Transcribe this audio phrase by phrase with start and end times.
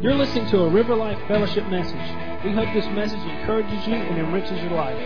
[0.00, 2.44] You're listening to a River Life Fellowship message.
[2.44, 4.98] We hope this message encourages you and enriches your life.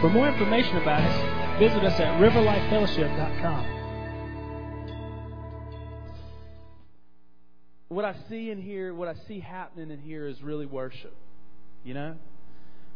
[0.00, 3.64] For more information about us, visit us at riverlifefellowship.com.
[7.88, 11.14] What I see in here, what I see happening in here is really worship.
[11.84, 12.16] You know?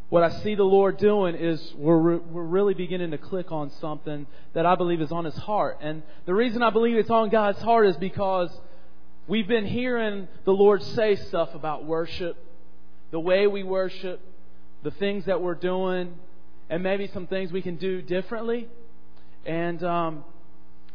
[0.09, 4.27] What I see the Lord doing is we're, we're really beginning to click on something
[4.53, 5.79] that I believe is on His heart.
[5.81, 8.51] And the reason I believe it's on God's heart is because
[9.29, 12.37] We've been hearing the Lord say stuff about worship,
[13.11, 14.21] the way we worship,
[14.85, 16.15] the things that we're doing,
[16.71, 18.69] and maybe some things we can do differently.
[19.45, 20.25] And um,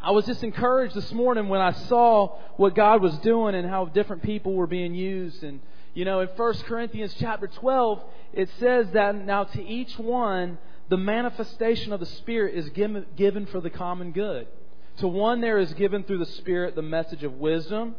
[0.01, 3.85] I was just encouraged this morning when I saw what God was doing and how
[3.85, 5.43] different people were being used.
[5.43, 5.59] And
[5.93, 8.01] you know, in 1 Corinthians chapter 12,
[8.31, 10.57] it says that now to each one
[10.87, 14.47] the manifestation of the Spirit is given, given for the common good.
[14.99, 17.95] To one there is given through the Spirit the message of wisdom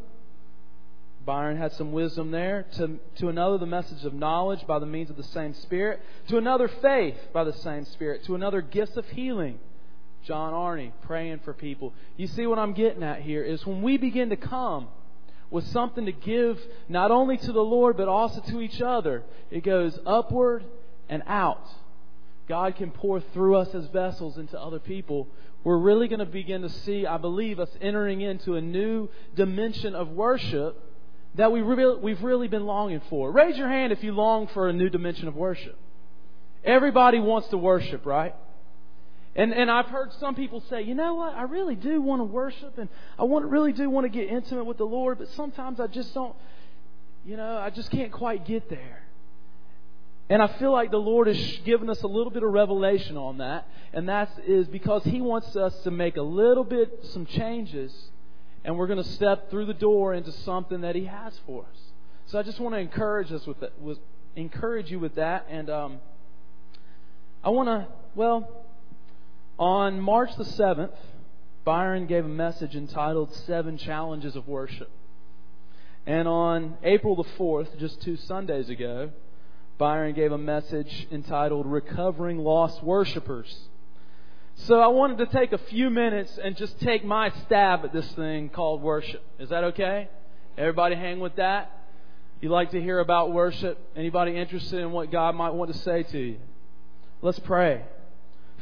[1.25, 2.65] Byron had some wisdom there.
[2.75, 6.01] To, to another, the message of knowledge by the means of the same Spirit.
[6.29, 8.25] To another, faith by the same Spirit.
[8.25, 9.59] To another, gifts of healing.
[10.25, 11.93] John Arney, praying for people.
[12.15, 14.87] You see what I'm getting at here is when we begin to come
[15.49, 19.63] with something to give not only to the Lord but also to each other, it
[19.63, 20.63] goes upward
[21.09, 21.67] and out.
[22.47, 25.27] God can pour through us as vessels into other people.
[25.63, 29.95] We're really going to begin to see, I believe, us entering into a new dimension
[29.95, 30.77] of worship
[31.35, 33.31] that we re- we've really been longing for.
[33.31, 35.77] Raise your hand if you long for a new dimension of worship.
[36.63, 38.35] Everybody wants to worship, right?
[39.35, 42.25] And and I've heard some people say, you know what, I really do want to
[42.25, 45.79] worship and I want really do want to get intimate with the Lord, but sometimes
[45.79, 46.35] I just don't
[47.25, 49.03] you know, I just can't quite get there.
[50.29, 53.37] And I feel like the Lord has given us a little bit of revelation on
[53.37, 57.93] that, and that is because He wants us to make a little bit some changes
[58.63, 61.79] and we're going to step through the door into something that He has for us.
[62.27, 63.99] So I just want to encourage us with that, with,
[64.35, 65.99] encourage you with that, and um,
[67.43, 68.47] I want to well,
[69.57, 70.93] on March the seventh,
[71.65, 74.89] Byron gave a message entitled Seven Challenges of Worship.
[76.05, 79.11] And on April the 4th, just two Sundays ago,
[79.77, 83.69] Byron gave a message entitled Recovering Lost Worshippers.
[84.55, 88.09] So I wanted to take a few minutes and just take my stab at this
[88.13, 89.23] thing called worship.
[89.39, 90.07] Is that okay?
[90.57, 91.71] Everybody hang with that?
[92.39, 93.79] You like to hear about worship?
[93.95, 96.37] Anybody interested in what God might want to say to you?
[97.21, 97.83] Let's pray.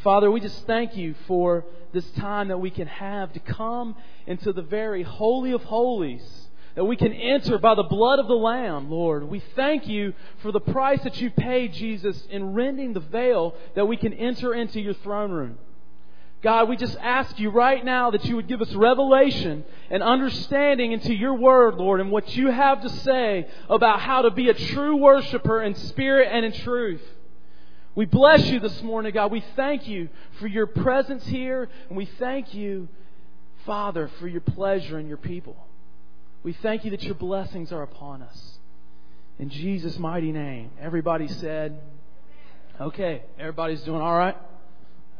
[0.04, 4.54] Father, we just thank you for this time that we can have to come into
[4.54, 8.90] the very holy of holies that we can enter by the blood of the Lamb,
[8.90, 9.24] Lord.
[9.26, 13.88] We thank you for the price that you paid, Jesus, in rending the veil that
[13.88, 15.58] we can enter into your throne room.
[16.42, 20.92] God, we just ask you right now that you would give us revelation and understanding
[20.92, 24.54] into your word, Lord, and what you have to say about how to be a
[24.54, 27.02] true worshiper in spirit and in truth.
[27.94, 29.32] We bless you this morning, God.
[29.32, 30.10] We thank you
[30.40, 32.88] for your presence here, and we thank you,
[33.66, 35.56] Father, for your pleasure in your people.
[36.42, 38.58] We thank you that your blessings are upon us.
[39.38, 40.72] In Jesus' mighty name.
[40.80, 41.80] Everybody said,
[42.80, 44.38] okay, everybody's doing all right?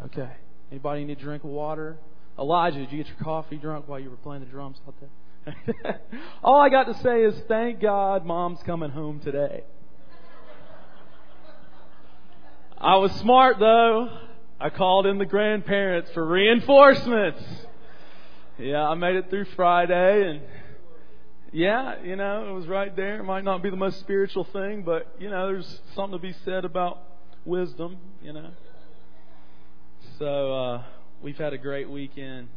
[0.06, 0.32] Okay.
[0.72, 1.98] Anybody need a drink of water?
[2.40, 6.00] Elijah, did you get your coffee drunk while you were playing the drums out there?
[6.44, 9.64] All I got to say is thank God mom's coming home today.
[12.78, 14.10] I was smart though.
[14.60, 17.44] I called in the grandparents for reinforcements.
[18.58, 20.42] Yeah, I made it through Friday and
[21.52, 23.20] yeah, you know, it was right there.
[23.20, 26.34] It might not be the most spiritual thing, but you know, there's something to be
[26.46, 27.00] said about
[27.44, 28.52] wisdom, you know.
[30.22, 30.84] So uh,
[31.24, 32.48] we've had a great weekend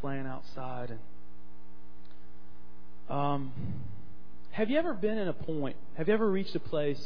[0.00, 0.90] playing outside.
[0.90, 0.98] And
[3.08, 3.52] um,
[4.50, 5.76] have you ever been in a point?
[5.96, 7.00] Have you ever reached a place,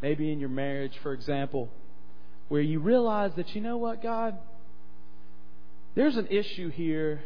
[0.00, 1.68] maybe in your marriage, for example,
[2.46, 4.38] where you realize that you know what, God,
[5.96, 7.20] there's an issue here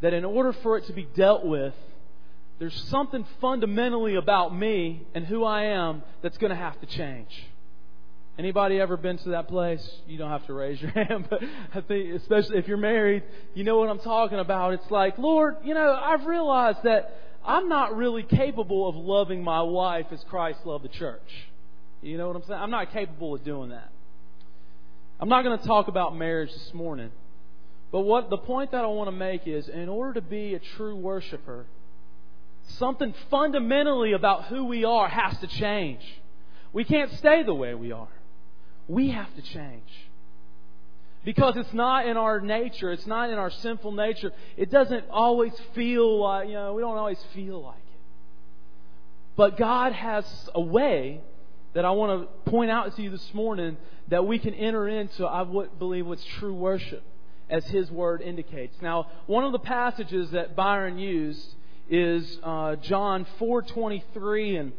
[0.00, 1.74] that in order for it to be dealt with,
[2.58, 7.28] there's something fundamentally about me and who I am that's going to have to change.
[8.40, 9.86] Anybody ever been to that place?
[10.06, 11.42] You don't have to raise your hand, but
[11.74, 13.22] I think, especially if you're married,
[13.52, 14.72] you know what I'm talking about.
[14.72, 19.60] It's like, Lord, you know, I've realized that I'm not really capable of loving my
[19.60, 21.20] wife as Christ loved the church.
[22.00, 22.58] You know what I'm saying?
[22.58, 23.92] I'm not capable of doing that.
[25.20, 27.10] I'm not going to talk about marriage this morning.
[27.92, 30.60] But what the point that I want to make is in order to be a
[30.78, 31.66] true worshiper,
[32.78, 36.00] something fundamentally about who we are has to change.
[36.72, 38.08] We can't stay the way we are.
[38.90, 39.88] We have to change.
[41.24, 44.32] Because it's not in our nature, it's not in our sinful nature.
[44.56, 48.00] It doesn't always feel like, you know, we don't always feel like it.
[49.36, 50.24] But God has
[50.56, 51.20] a way
[51.74, 53.76] that I want to point out to you this morning
[54.08, 57.04] that we can enter into, I would believe, what's true worship,
[57.48, 58.76] as His Word indicates.
[58.82, 61.54] Now, one of the passages that Byron used
[61.88, 64.72] is uh, John 4:23, and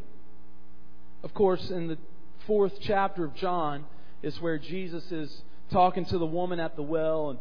[1.24, 1.98] of course, in the
[2.46, 3.86] fourth chapter of John
[4.22, 7.40] is where Jesus is talking to the woman at the well, and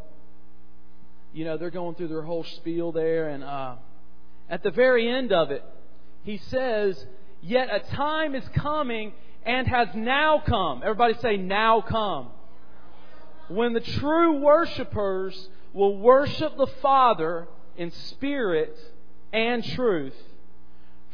[1.33, 3.75] you know they're going through their whole spiel there, and uh,
[4.49, 5.63] at the very end of it,
[6.23, 7.05] he says,
[7.41, 9.13] "Yet a time is coming."
[9.45, 10.81] and has now come.
[10.83, 12.29] Everybody say, now come.
[13.47, 18.77] When the true worshipers will worship the Father in spirit
[19.33, 20.15] and truth,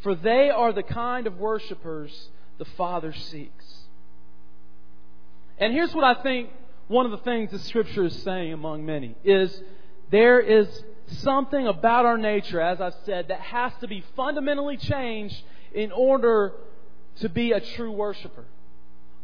[0.01, 3.65] for they are the kind of worshipers the Father seeks.
[5.59, 6.49] And here's what I think
[6.87, 9.61] one of the things the Scripture is saying among many is
[10.09, 10.67] there is
[11.07, 15.41] something about our nature, as I've said, that has to be fundamentally changed
[15.73, 16.53] in order
[17.17, 18.45] to be a true worshiper.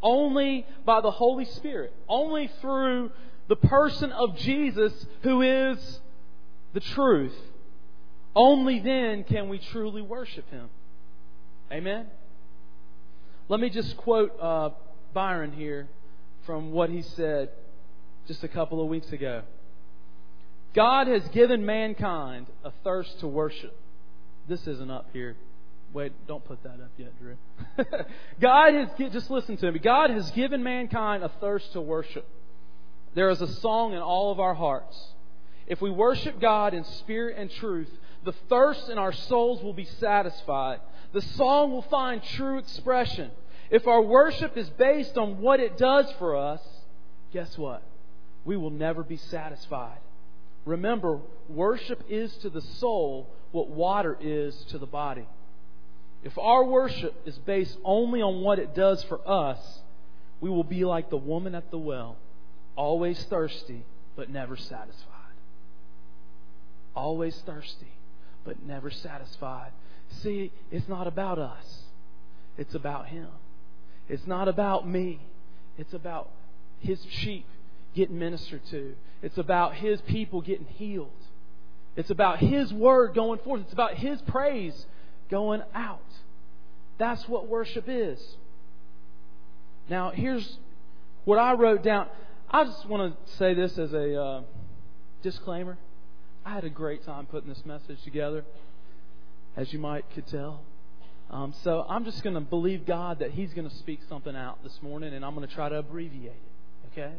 [0.01, 1.93] Only by the Holy Spirit.
[2.09, 3.11] Only through
[3.47, 5.99] the person of Jesus who is
[6.73, 7.35] the truth.
[8.35, 10.69] Only then can we truly worship Him.
[11.71, 12.07] Amen?
[13.47, 14.69] Let me just quote uh,
[15.13, 15.87] Byron here
[16.45, 17.49] from what he said
[18.27, 19.43] just a couple of weeks ago.
[20.73, 23.75] God has given mankind a thirst to worship.
[24.47, 25.35] This isn't up here.
[25.93, 27.37] Wait, don't put that up yet, Drew.
[28.41, 29.77] God has, just listen to me.
[29.77, 32.27] God has given mankind a thirst to worship.
[33.13, 34.99] There is a song in all of our hearts.
[35.67, 37.89] If we worship God in spirit and truth,
[38.25, 40.79] the thirst in our souls will be satisfied.
[41.13, 43.29] The song will find true expression.
[43.73, 46.61] If our worship is based on what it does for us,
[47.33, 47.81] guess what?
[48.45, 49.97] We will never be satisfied.
[50.63, 55.25] Remember, worship is to the soul what water is to the body.
[56.23, 59.57] If our worship is based only on what it does for us,
[60.39, 62.17] we will be like the woman at the well,
[62.75, 63.85] always thirsty,
[64.15, 65.09] but never satisfied.
[66.95, 67.91] Always thirsty,
[68.45, 69.71] but never satisfied.
[70.21, 71.85] See, it's not about us,
[72.55, 73.29] it's about Him.
[74.09, 75.19] It's not about me,
[75.77, 76.29] it's about
[76.79, 77.45] His sheep
[77.95, 81.09] getting ministered to, it's about His people getting healed.
[81.95, 83.61] It's about His word going forth.
[83.61, 84.85] It's about His praise
[85.29, 85.99] going out.
[86.97, 88.19] That's what worship is.
[89.89, 90.57] Now, here's
[91.25, 92.07] what I wrote down.
[92.49, 94.41] I just want to say this as a uh,
[95.21, 95.77] disclaimer.
[96.45, 98.43] I had a great time putting this message together,
[99.55, 100.61] as you might could tell.
[101.33, 104.61] Um, so I'm just going to believe God that He's going to speak something out
[104.61, 106.91] this morning, and I'm going to try to abbreviate it.
[106.91, 107.11] Okay?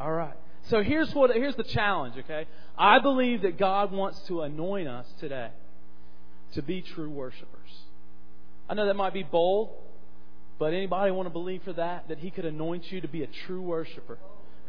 [0.00, 0.36] All right.
[0.68, 2.14] So here's what here's the challenge.
[2.16, 2.46] Okay?
[2.78, 5.50] I believe that God wants to anoint us today
[6.52, 7.70] to be true worshipers.
[8.68, 9.70] I know that might be bold,
[10.60, 12.06] but anybody want to believe for that?
[12.06, 14.18] That He could anoint you to be a true worshiper?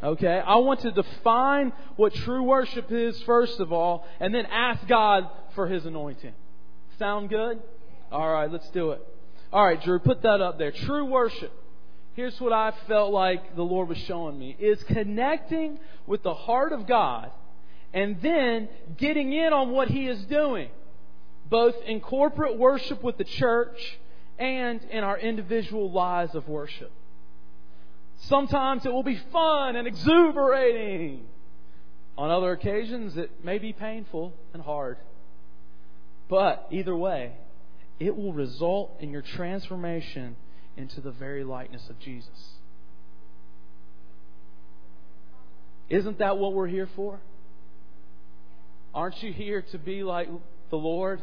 [0.02, 0.42] Okay?
[0.44, 5.30] I want to define what true worship is, first of all, and then ask God
[5.54, 6.34] for His anointing.
[6.98, 7.62] Sound good?
[8.12, 9.02] All right, let's do it.
[9.52, 10.72] All right, Drew, put that up there.
[10.72, 11.52] True worship.
[12.14, 16.74] Here's what I felt like the Lord was showing me is connecting with the heart
[16.74, 17.32] of God
[17.94, 20.70] and then getting in on what He is doing
[21.50, 24.00] both in corporate worship with the church
[24.38, 26.92] and in our individual lives of worship.
[28.22, 31.26] Sometimes it will be fun and exuberating.
[32.18, 34.98] On other occasions, it may be painful and hard.
[36.30, 37.34] But either way,
[38.00, 40.36] it will result in your transformation
[40.76, 42.58] into the very likeness of Jesus.
[45.90, 47.20] Isn't that what we're here for?
[48.94, 50.28] Aren't you here to be like
[50.70, 51.22] the Lord?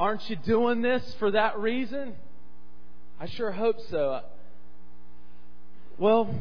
[0.00, 2.14] Aren't you doing this for that reason?
[3.20, 4.22] I sure hope so.
[5.98, 6.34] Well,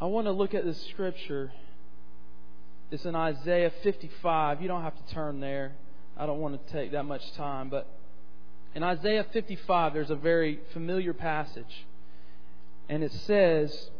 [0.00, 1.50] I want to look at this scripture.
[2.90, 4.62] It's in Isaiah 55.
[4.62, 5.72] You don't have to turn there.
[6.16, 7.68] I don't want to take that much time.
[7.68, 7.86] But
[8.74, 11.86] in Isaiah 55, there's a very familiar passage.
[12.88, 13.90] And it says,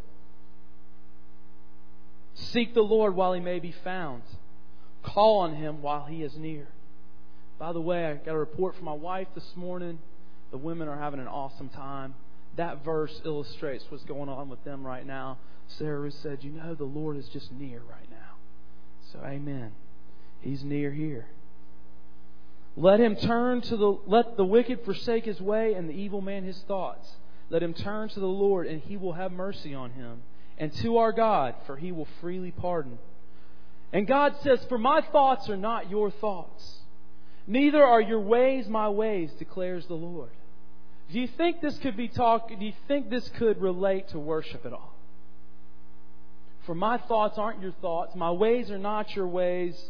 [2.34, 4.22] Seek the Lord while he may be found,
[5.02, 6.68] call on him while he is near.
[7.58, 9.98] By the way, I got a report from my wife this morning.
[10.50, 12.14] The women are having an awesome time.
[12.56, 15.38] That verse illustrates what's going on with them right now.
[15.66, 18.36] Sarah said, You know, the Lord is just near right now.
[19.12, 19.72] So, amen.
[20.40, 21.26] He's near here.
[22.76, 26.44] Let him turn to the let the wicked forsake his way and the evil man
[26.44, 27.08] his thoughts.
[27.48, 30.22] Let him turn to the Lord and he will have mercy on him.
[30.58, 32.98] And to our God, for he will freely pardon.
[33.92, 36.80] And God says, For my thoughts are not your thoughts
[37.46, 40.30] Neither are your ways my ways, declares the Lord.
[41.12, 44.66] Do you think this could be talk do you think this could relate to worship
[44.66, 44.92] at all?
[46.64, 49.80] For my thoughts aren't your thoughts, my ways are not your ways.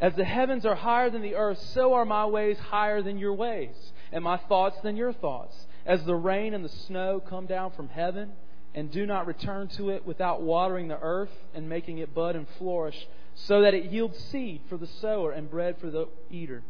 [0.00, 3.34] As the heavens are higher than the earth, so are my ways higher than your
[3.34, 5.66] ways, and my thoughts than your thoughts.
[5.86, 8.32] As the rain and the snow come down from heaven
[8.74, 12.48] and do not return to it without watering the earth and making it bud and
[12.58, 16.62] flourish, so that it yields seed for the sower and bread for the eater.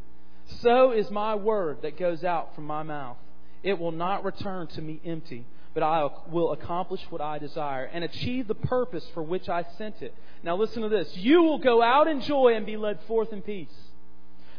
[0.60, 3.16] So is my word that goes out from my mouth.
[3.62, 8.04] It will not return to me empty, but I will accomplish what I desire and
[8.04, 10.14] achieve the purpose for which I sent it.
[10.44, 11.16] Now listen to this.
[11.16, 13.74] You will go out in joy and be led forth in peace.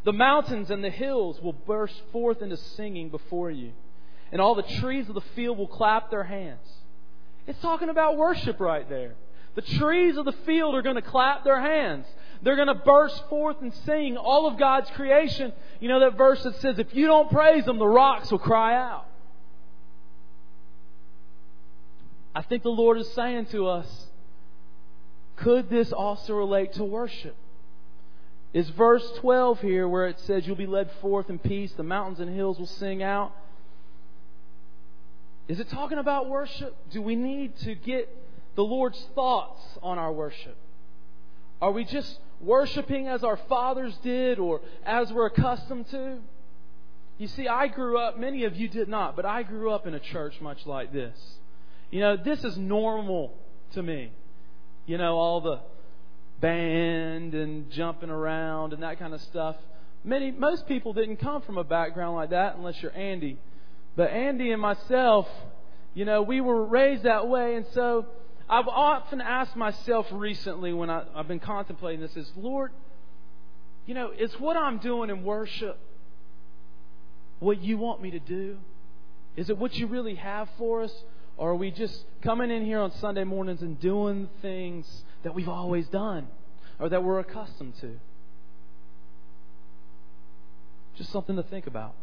[0.04, 3.72] The mountains and the hills will burst forth into singing before you,
[4.32, 6.68] and all the trees of the field will clap their hands.
[7.48, 9.16] It's talking about worship right there.
[9.56, 12.06] The trees of the field are going to clap their hands.
[12.42, 15.54] They're going to burst forth and sing all of God's creation.
[15.80, 18.76] You know that verse that says, if you don't praise them, the rocks will cry
[18.76, 19.08] out.
[22.36, 24.08] I think the Lord is saying to us,
[25.38, 27.36] could this also relate to worship?
[28.54, 32.20] Is verse 12 here where it says, You'll be led forth in peace, the mountains
[32.20, 33.34] and hills will sing out.
[35.48, 36.76] Is it talking about worship?
[36.92, 38.10] Do we need to get
[38.56, 40.58] the Lord's thoughts on our worship?
[41.62, 46.18] Are we just worshiping as our fathers did or as we're accustomed to?
[47.18, 49.94] You see, I grew up, many of you did not, but I grew up in
[49.94, 51.18] a church much like this.
[51.92, 53.34] You know, this is normal
[53.74, 54.12] to me.
[54.86, 55.60] You know, all the
[56.42, 59.56] band and jumping around and that kind of stuff.
[60.04, 63.40] Many, most people didn't come from a background like that unless you're Andy.
[63.96, 65.28] But Andy and myself,
[65.94, 68.06] you know, we were raised that way, and so
[68.50, 72.72] I've often asked myself recently when I, I've been contemplating this is, Lord,
[73.86, 75.80] you know, is what I'm doing in worship
[77.40, 78.58] what you want me to do?
[79.36, 80.94] Is it what you really have for us?
[81.38, 84.86] Or are we just coming in here on Sunday mornings and doing things
[85.24, 86.28] that we've always done
[86.80, 88.00] or that we're accustomed to?
[90.98, 91.94] Just something to think about.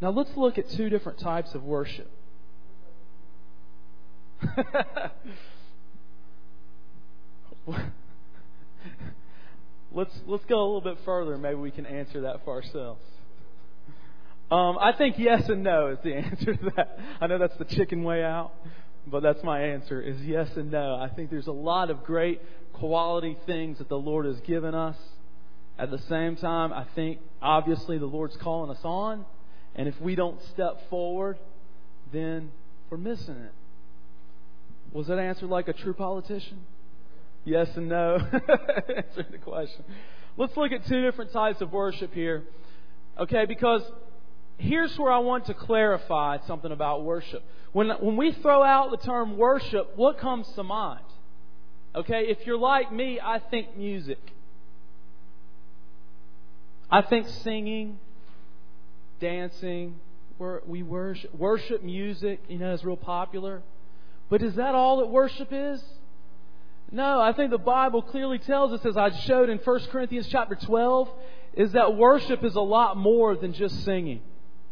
[0.00, 2.10] Now let's look at two different types of worship.
[9.92, 11.38] let's let's go a little bit further.
[11.38, 13.00] Maybe we can answer that for ourselves.
[14.50, 16.98] Um, I think yes and no is the answer to that.
[17.20, 18.52] I know that's the chicken way out,
[19.06, 20.94] but that's my answer is yes and no.
[20.94, 22.40] I think there's a lot of great
[22.72, 24.96] quality things that the Lord has given us.
[25.78, 29.26] At the same time, I think obviously the Lord's calling us on,
[29.74, 31.38] and if we don't step forward,
[32.12, 32.50] then
[32.88, 33.52] we're missing it.
[34.92, 36.60] Was that answered like a true politician?
[37.44, 38.16] Yes and no.
[38.96, 39.84] Answering the question.
[40.36, 42.44] Let's look at two different types of worship here.
[43.18, 43.82] Okay, because
[44.58, 47.42] here's where I want to clarify something about worship.
[47.72, 51.04] When, when we throw out the term worship, what comes to mind?
[51.94, 54.18] Okay, if you're like me, I think music.
[56.90, 57.98] I think singing,
[59.20, 59.98] dancing,
[60.66, 63.62] we worship, worship music, you know, is real popular.
[64.28, 65.82] But is that all that worship is?
[66.92, 70.54] No, I think the Bible clearly tells us, as I showed in 1 Corinthians chapter
[70.54, 71.08] 12,
[71.54, 74.20] is that worship is a lot more than just singing.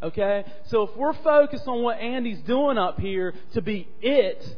[0.05, 0.45] Okay?
[0.65, 4.57] So if we're focused on what Andy's doing up here to be it,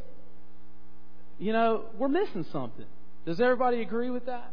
[1.39, 2.85] you know, we're missing something.
[3.25, 4.51] Does everybody agree with that?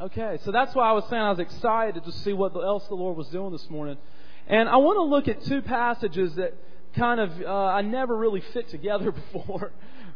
[0.00, 2.94] Okay, so that's why I was saying I was excited to see what else the
[2.94, 3.98] Lord was doing this morning.
[4.46, 6.54] And I want to look at two passages that
[6.96, 9.72] kind of uh, I never really fit together before.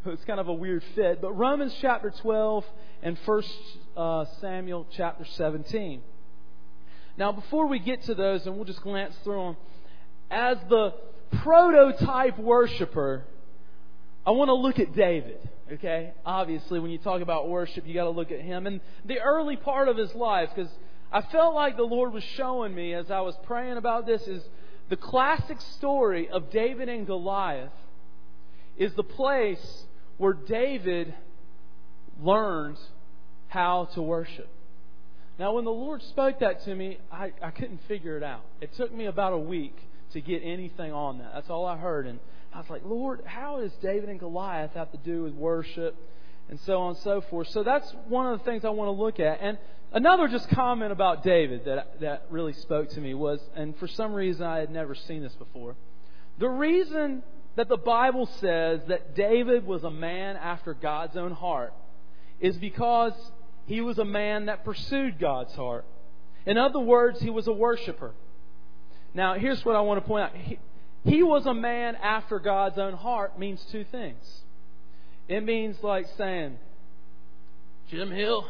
[0.06, 1.20] it's kind of a weird fit.
[1.20, 2.64] But Romans chapter 12
[3.02, 3.42] and 1
[3.96, 6.00] uh, Samuel chapter 17.
[7.16, 9.56] Now, before we get to those, and we'll just glance through them,
[10.30, 10.94] as the
[11.42, 13.24] prototype worshiper,
[14.26, 15.38] I want to look at David.
[15.72, 16.12] Okay?
[16.24, 18.66] Obviously, when you talk about worship, you got to look at him.
[18.66, 20.70] And the early part of his life, because
[21.12, 24.42] I felt like the Lord was showing me as I was praying about this, is
[24.88, 27.72] the classic story of David and Goliath
[28.76, 29.84] is the place
[30.18, 31.14] where David
[32.20, 32.78] learned
[33.48, 34.48] how to worship.
[35.38, 38.42] Now, when the Lord spoke that to me, I, I couldn't figure it out.
[38.60, 39.76] It took me about a week
[40.14, 41.32] to get anything on that.
[41.34, 42.06] That's all I heard.
[42.06, 42.18] And
[42.52, 45.94] I was like, Lord, how does David and Goliath have to do with worship
[46.48, 47.48] and so on and so forth?
[47.48, 49.40] So that's one of the things I want to look at.
[49.40, 49.58] And
[49.92, 54.14] another just comment about David that, that really spoke to me was, and for some
[54.14, 55.76] reason I had never seen this before.
[56.38, 57.22] The reason
[57.56, 61.72] that the Bible says that David was a man after God's own heart
[62.40, 63.14] is because
[63.66, 65.84] he was a man that pursued God's heart.
[66.46, 68.12] In other words, he was a worshiper.
[69.14, 70.36] Now, here's what I want to point out.
[70.36, 70.58] He,
[71.04, 74.22] he was a man after God's own heart means two things.
[75.28, 76.58] It means like saying,
[77.90, 78.46] Jim Hill,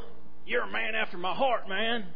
[0.46, 2.06] you're a man after my heart, man.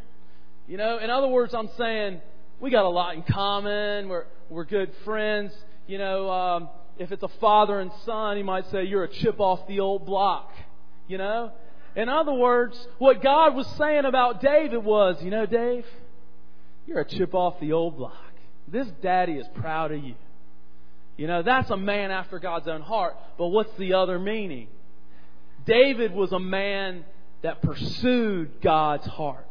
[0.66, 2.20] You know, in other words, I'm saying
[2.60, 4.08] we got a lot in common.
[4.08, 5.52] We're we're good friends.
[5.86, 9.40] You know, um, if it's a father and son, he might say you're a chip
[9.40, 10.52] off the old block.
[11.06, 11.52] You know,
[11.96, 15.86] in other words, what God was saying about David was, you know, Dave,
[16.86, 18.27] you're a chip off the old block.
[18.70, 20.14] This daddy is proud of you.
[21.16, 23.16] You know, that's a man after God's own heart.
[23.36, 24.68] But what's the other meaning?
[25.66, 27.04] David was a man
[27.42, 29.46] that pursued God's heart.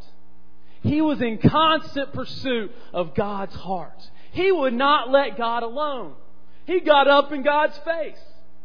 [0.81, 4.01] He was in constant pursuit of God's heart.
[4.31, 6.13] He would not let God alone.
[6.65, 8.19] He got up in God's face.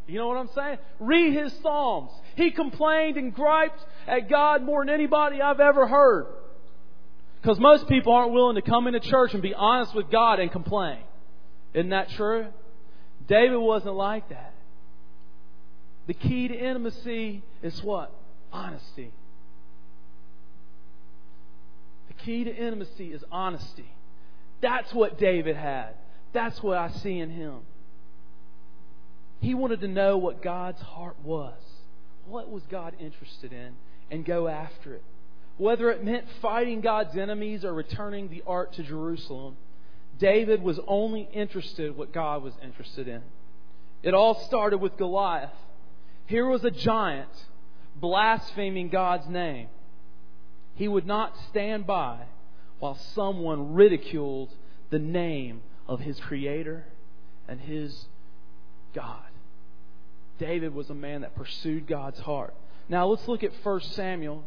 [0.07, 0.77] You know what I'm saying?
[0.99, 2.11] Read his Psalms.
[2.35, 6.27] He complained and griped at God more than anybody I've ever heard.
[7.43, 10.49] Because most people aren't willing to come into church and be honest with God and
[10.49, 10.99] complain.
[11.73, 12.47] Isn't that true?
[13.27, 14.53] David wasn't like that.
[16.07, 18.15] The key to intimacy is what?
[18.53, 19.11] Honesty.
[22.07, 23.93] The key to intimacy is honesty.
[24.61, 25.95] That's what David had.
[26.31, 27.59] That's what I see in him.
[29.41, 31.59] He wanted to know what God's heart was.
[32.25, 33.73] What was God interested in?
[34.09, 35.03] And go after it.
[35.57, 39.55] Whether it meant fighting God's enemies or returning the ark to Jerusalem,
[40.17, 43.21] David was only interested in what God was interested in.
[44.01, 45.51] It all started with Goliath.
[46.25, 47.29] Here was a giant
[47.95, 49.67] blaspheming God's name.
[50.75, 52.25] He would not stand by
[52.79, 54.49] while someone ridiculed
[54.89, 56.85] the name of his Creator
[57.47, 58.07] and his
[58.93, 59.21] God.
[60.39, 62.53] David was a man that pursued God's heart.
[62.89, 64.43] Now let's look at 1 Samuel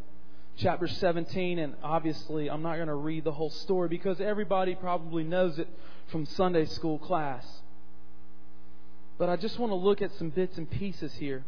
[0.57, 5.25] chapter 17, and obviously I'm not going to read the whole story because everybody probably
[5.25, 5.69] knows it
[6.09, 7.47] from Sunday school class.
[9.19, 11.45] But I just want to look at some bits and pieces here.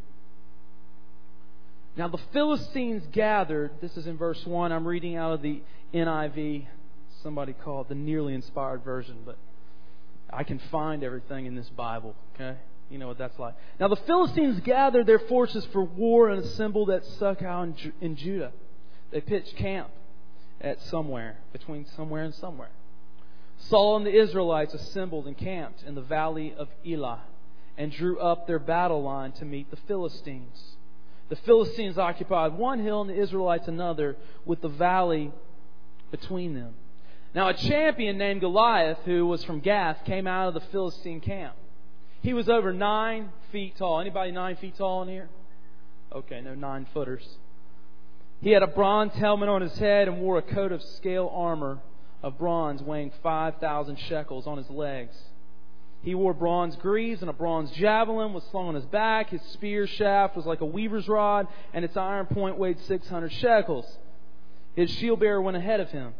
[1.96, 4.72] Now the Philistines gathered, this is in verse 1.
[4.72, 6.66] I'm reading out of the NIV,
[7.22, 9.37] somebody called the nearly inspired version, but
[10.30, 12.59] I can find everything in this Bible, okay?
[12.90, 13.54] You know what that's like.
[13.80, 18.16] Now the Philistines gathered their forces for war and assembled at Succoth in, Ju- in
[18.16, 18.52] Judah.
[19.10, 19.88] They pitched camp
[20.60, 22.70] at somewhere, between somewhere and somewhere.
[23.58, 27.20] Saul and the Israelites assembled and camped in the valley of Elah
[27.76, 30.76] and drew up their battle line to meet the Philistines.
[31.28, 35.32] The Philistines occupied one hill and the Israelites another, with the valley
[36.10, 36.74] between them.
[37.34, 41.54] Now, a champion named Goliath, who was from Gath, came out of the Philistine camp.
[42.22, 44.00] He was over nine feet tall.
[44.00, 45.28] Anybody nine feet tall in here?
[46.12, 47.26] Okay, no nine footers.
[48.40, 51.81] He had a bronze helmet on his head and wore a coat of scale armor
[52.22, 55.16] of bronze weighing 5,000 shekels on his legs.
[56.03, 59.31] He wore bronze greaves, and a bronze javelin was slung on his back.
[59.31, 63.98] His spear shaft was like a weaver's rod, and its iron point weighed 600 shekels.
[64.77, 66.14] His shield bearer went ahead of him.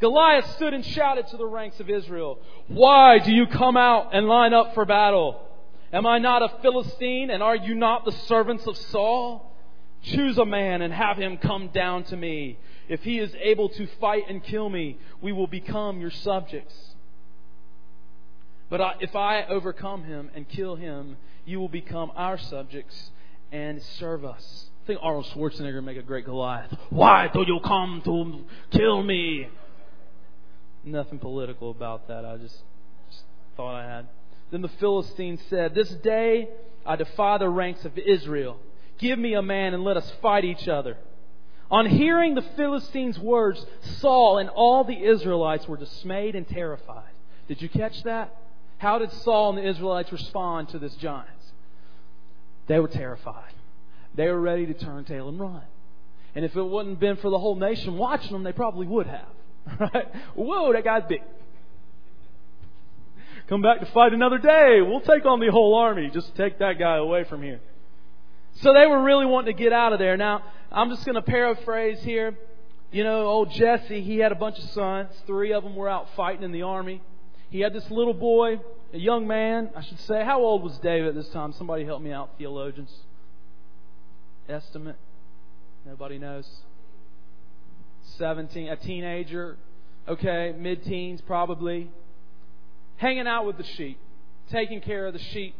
[0.00, 4.26] Goliath stood and shouted to the ranks of Israel, Why do you come out and
[4.26, 5.42] line up for battle?
[5.92, 9.47] Am I not a Philistine, and are you not the servants of Saul?
[10.02, 12.58] Choose a man and have him come down to me.
[12.88, 16.74] If he is able to fight and kill me, we will become your subjects.
[18.70, 23.10] But if I overcome him and kill him, you will become our subjects
[23.50, 24.70] and serve us.
[24.84, 26.74] I think Arnold Schwarzenegger make a great Goliath.
[26.90, 28.44] Why do you come to
[28.76, 29.48] kill me?
[30.84, 32.24] Nothing political about that.
[32.24, 32.56] I just,
[33.10, 33.22] just
[33.56, 34.08] thought I had.
[34.50, 36.48] Then the Philistines said, This day
[36.86, 38.58] I defy the ranks of Israel.
[38.98, 40.96] Give me a man and let us fight each other.
[41.70, 43.64] On hearing the Philistines' words,
[44.00, 47.10] Saul and all the Israelites were dismayed and terrified.
[47.46, 48.34] Did you catch that?
[48.78, 51.28] How did Saul and the Israelites respond to this giant?
[52.68, 53.52] They were terrified.
[54.14, 55.62] They were ready to turn tail and run.
[56.34, 59.28] And if it wouldn't been for the whole nation watching them, they probably would have.
[59.78, 60.06] Right?
[60.34, 61.20] Whoa, that guy's big.
[63.48, 64.80] Come back to fight another day.
[64.80, 66.10] We'll take on the whole army.
[66.12, 67.60] Just take that guy away from here.
[68.60, 70.16] So they were really wanting to get out of there.
[70.16, 70.42] Now,
[70.72, 72.36] I'm just going to paraphrase here.
[72.90, 75.10] You know, old Jesse, he had a bunch of sons.
[75.26, 77.02] Three of them were out fighting in the army.
[77.50, 78.60] He had this little boy,
[78.92, 80.24] a young man, I should say.
[80.24, 81.52] How old was David at this time?
[81.52, 82.92] Somebody help me out, theologians.
[84.48, 84.96] Estimate?
[85.86, 86.48] Nobody knows.
[88.16, 89.56] 17, a teenager,
[90.08, 91.90] okay, mid teens probably.
[92.96, 94.00] Hanging out with the sheep,
[94.50, 95.54] taking care of the sheep.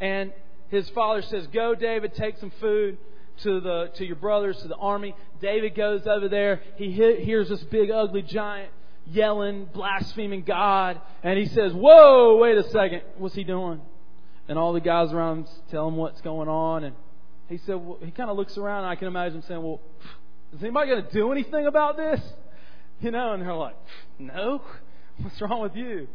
[0.00, 0.32] And
[0.70, 2.98] his father says, Go, David, take some food
[3.42, 5.14] to the to your brothers, to the army.
[5.40, 6.62] David goes over there.
[6.76, 8.70] He hears this big ugly giant
[9.06, 11.00] yelling, blaspheming God.
[11.22, 13.02] And he says, Whoa, wait a second.
[13.18, 13.80] What's he doing?
[14.48, 16.84] And all the guys around him tell him what's going on.
[16.84, 16.96] And
[17.48, 19.80] he said, well, he kind of looks around I can imagine him saying, Well,
[20.54, 22.20] is anybody going to do anything about this?
[23.02, 23.76] You know, and they're like,
[24.18, 24.60] No.
[25.22, 26.06] What's wrong with you?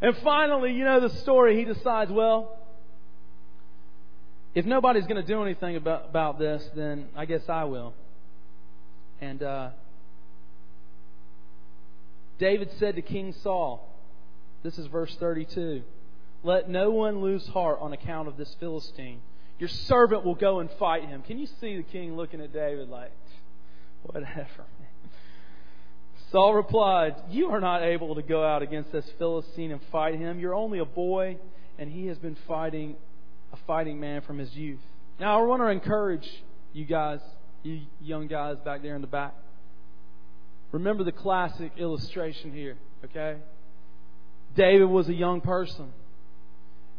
[0.00, 1.56] And finally, you know the story.
[1.56, 2.58] He decides, well,
[4.54, 7.94] if nobody's going to do anything about, about this, then I guess I will.
[9.20, 9.70] And uh,
[12.38, 13.88] David said to King Saul,
[14.62, 15.82] this is verse 32,
[16.42, 19.20] let no one lose heart on account of this Philistine.
[19.58, 21.22] Your servant will go and fight him.
[21.22, 23.12] Can you see the king looking at David like,
[24.02, 24.64] whatever?
[26.30, 30.40] Saul replied, You are not able to go out against this Philistine and fight him.
[30.40, 31.38] You're only a boy,
[31.78, 32.96] and he has been fighting
[33.54, 34.80] a fighting man from his youth.
[35.20, 36.28] Now, I want to encourage
[36.72, 37.20] you guys,
[37.62, 39.32] you young guys back there in the back.
[40.72, 43.36] Remember the classic illustration here, okay?
[44.56, 45.92] David was a young person.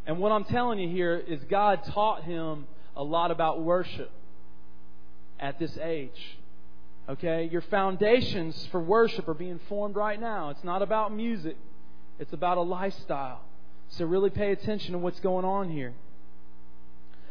[0.07, 4.11] And what I'm telling you here is God taught him a lot about worship
[5.37, 6.37] at this age.
[7.09, 7.49] Okay?
[7.51, 10.51] Your foundations for worship are being formed right now.
[10.51, 11.57] It's not about music,
[12.17, 13.41] it's about a lifestyle.
[13.89, 15.93] So really pay attention to what's going on here.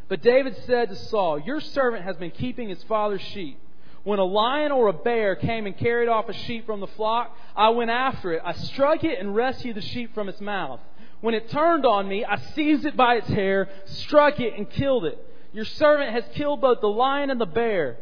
[0.08, 3.58] But David said to Saul, Your servant has been keeping his father's sheep.
[4.02, 7.34] When a lion or a bear came and carried off a sheep from the flock,
[7.56, 8.42] I went after it.
[8.44, 10.80] I struck it and rescued the sheep from its mouth.
[11.22, 15.06] When it turned on me, I seized it by its hair, struck it, and killed
[15.06, 15.18] it.
[15.54, 17.96] Your servant has killed both the lion and the bear.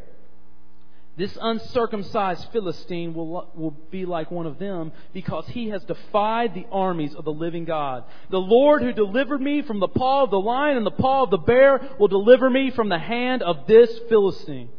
[1.15, 6.65] This uncircumcised Philistine will, will be like one of them because he has defied the
[6.73, 8.05] armies of the living God.
[8.31, 11.31] The Lord who delivered me from the paw of the lion and the paw of
[11.31, 14.71] the bear will deliver me from the hand of this Philistine.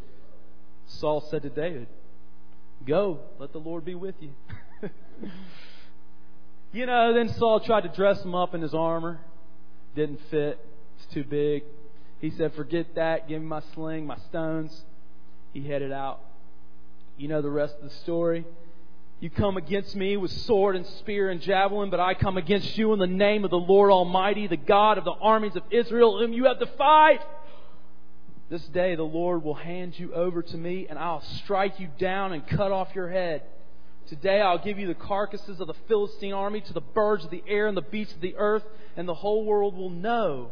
[0.87, 1.87] Saul said to David,
[2.85, 4.31] Go, let the Lord be with you.
[6.73, 9.19] you know, then Saul tried to dress him up in his armor.
[9.95, 10.59] Didn't fit.
[10.97, 11.63] It's too big.
[12.19, 13.29] He said, Forget that.
[13.29, 14.83] Give me my sling, my stones
[15.53, 16.19] he headed out.
[17.15, 18.45] You know the rest of the story.
[19.19, 22.91] You come against me with sword and spear and javelin, but I come against you
[22.91, 26.33] in the name of the Lord Almighty, the God of the armies of Israel, whom
[26.33, 27.19] you have defied.
[28.49, 32.33] This day the Lord will hand you over to me, and I'll strike you down
[32.33, 33.43] and cut off your head.
[34.07, 37.43] Today I'll give you the carcasses of the Philistine army to the birds of the
[37.47, 38.63] air and the beasts of the earth,
[38.97, 40.51] and the whole world will know.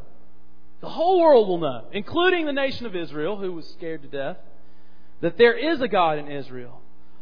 [0.79, 4.37] The whole world will know, including the nation of Israel, who was scared to death
[5.21, 6.81] that there is a God in Israel.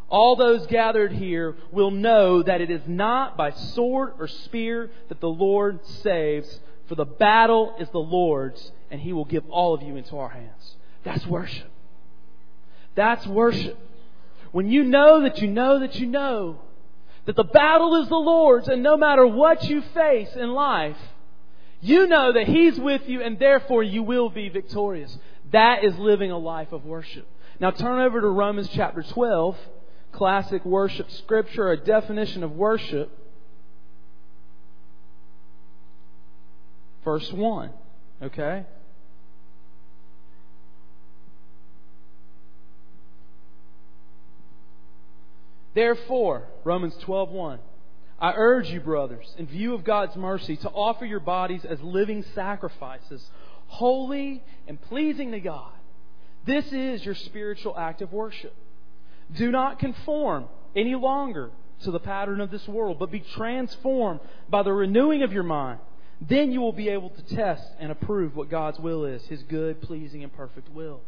[0.09, 5.21] All those gathered here will know that it is not by sword or spear that
[5.21, 9.83] the Lord saves, for the battle is the Lord's, and He will give all of
[9.83, 10.75] you into our hands.
[11.03, 11.69] That's worship.
[12.95, 13.77] That's worship.
[14.51, 16.59] When you know that you know that you know
[17.25, 20.97] that the battle is the Lord's, and no matter what you face in life,
[21.81, 25.15] you know that He's with you, and therefore you will be victorious.
[25.51, 27.27] That is living a life of worship.
[27.60, 29.58] Now turn over to Romans chapter 12,
[30.13, 33.12] classic worship scripture, a definition of worship.
[37.04, 37.69] Verse 1,
[38.24, 38.65] okay?
[45.74, 47.60] Therefore, Romans 12:1,
[48.19, 52.24] I urge you, brothers, in view of God's mercy, to offer your bodies as living
[52.36, 53.30] sacrifices,
[53.67, 55.72] holy and pleasing to God.
[56.45, 58.56] This is your spiritual act of worship.
[59.36, 64.63] Do not conform any longer to the pattern of this world, but be transformed by
[64.63, 65.80] the renewing of your mind.
[66.21, 69.82] Then you will be able to test and approve what God's will is, His good,
[69.82, 71.02] pleasing, and perfect will.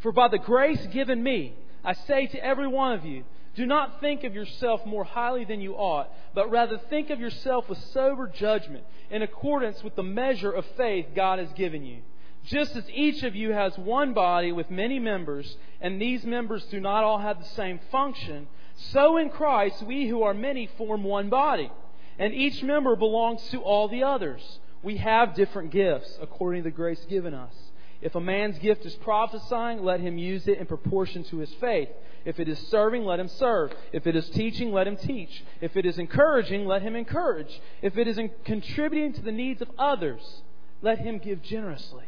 [0.00, 4.00] For by the grace given me, I say to every one of you, do not
[4.00, 8.26] think of yourself more highly than you ought, but rather think of yourself with sober
[8.28, 12.02] judgment, in accordance with the measure of faith God has given you.
[12.46, 16.78] Just as each of you has one body with many members, and these members do
[16.78, 21.28] not all have the same function, so in Christ we who are many form one
[21.28, 21.70] body,
[22.18, 24.60] and each member belongs to all the others.
[24.84, 27.52] We have different gifts according to the grace given us.
[28.00, 31.88] If a man's gift is prophesying, let him use it in proportion to his faith.
[32.24, 33.72] If it is serving, let him serve.
[33.92, 35.42] If it is teaching, let him teach.
[35.60, 37.60] If it is encouraging, let him encourage.
[37.82, 40.42] If it is contributing to the needs of others,
[40.82, 42.04] let him give generously.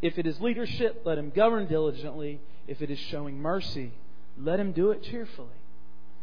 [0.00, 2.40] If it is leadership, let him govern diligently.
[2.66, 3.92] If it is showing mercy,
[4.38, 5.48] let him do it cheerfully.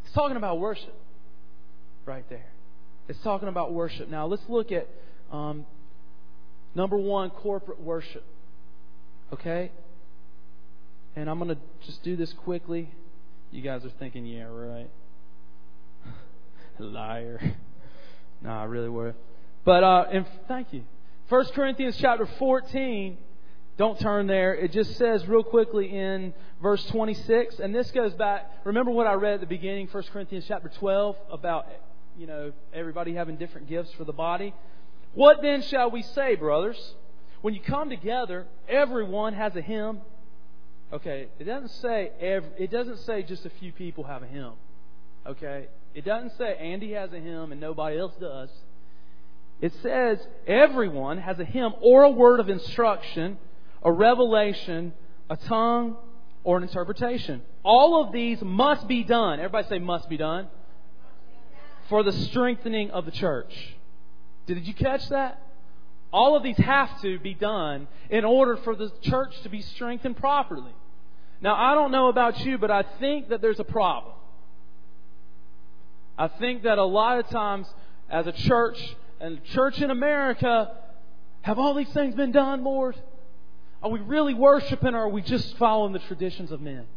[0.06, 0.96] It's talking about worship
[2.06, 2.46] right there.
[3.08, 4.10] It's talking about worship.
[4.10, 4.88] Now, let's look at
[5.32, 5.66] um,
[6.74, 8.24] number one corporate worship.
[9.34, 9.72] Okay?
[11.16, 12.90] And I'm going to just do this quickly.
[13.52, 14.90] You guys are thinking, yeah, right.
[16.80, 17.42] Liar.
[18.42, 19.16] No, I really were.
[19.64, 20.84] But uh, and thank you.
[21.30, 23.18] First Corinthians chapter 14.
[23.78, 24.56] Don't turn there.
[24.56, 28.50] It just says real quickly in verse 26, and this goes back.
[28.64, 31.68] Remember what I read at the beginning, 1 Corinthians chapter 12, about
[32.18, 34.54] you know everybody having different gifts for the body.
[35.14, 36.96] What then shall we say, brothers?
[37.42, 40.02] When you come together, everyone has a hymn.
[40.94, 44.54] Okay, it doesn't say every, it doesn't say just a few people have a hymn.
[45.28, 48.50] Okay, it doesn't say Andy has a hymn and nobody else does.
[49.60, 53.38] It says everyone has a hymn or a word of instruction,
[53.86, 54.92] a revelation,
[55.30, 55.96] a tongue,
[56.44, 57.42] or an interpretation.
[57.64, 59.40] All of these must be done.
[59.40, 60.48] Everybody say must be done.
[61.88, 63.54] For the strengthening of the church.
[64.48, 65.40] Did you catch that?
[66.12, 70.18] All of these have to be done in order for the church to be strengthened
[70.18, 70.74] properly.
[71.42, 74.16] Now, I don't know about you, but I think that there's a problem.
[76.18, 77.68] I think that a lot of times,
[78.10, 78.80] as a church,
[79.20, 80.72] and church in America,
[81.42, 82.96] have all these things been done, Lord?
[83.86, 86.88] Are we really worshiping or are we just following the traditions of men?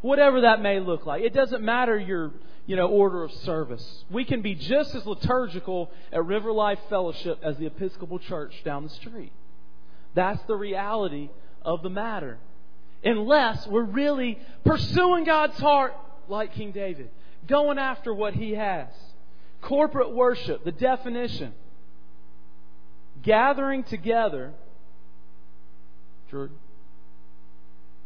[0.00, 1.24] Whatever that may look like.
[1.24, 2.30] It doesn't matter your
[2.66, 4.04] you know, order of service.
[4.12, 8.84] We can be just as liturgical at River Life Fellowship as the Episcopal Church down
[8.84, 9.32] the street.
[10.14, 11.30] That's the reality
[11.62, 12.38] of the matter.
[13.02, 15.94] Unless we're really pursuing God's heart
[16.28, 17.10] like King David,
[17.48, 18.86] going after what he has.
[19.62, 21.54] Corporate worship, the definition.
[23.24, 24.52] Gathering together.
[26.30, 26.50] Drew,